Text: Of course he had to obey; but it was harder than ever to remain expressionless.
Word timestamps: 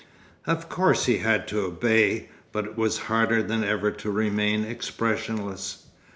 Of 0.47 0.67
course 0.67 1.05
he 1.05 1.19
had 1.19 1.47
to 1.49 1.59
obey; 1.61 2.29
but 2.51 2.65
it 2.65 2.75
was 2.75 2.97
harder 3.05 3.43
than 3.43 3.63
ever 3.63 3.91
to 3.91 4.09
remain 4.09 4.63
expressionless. 4.63 5.83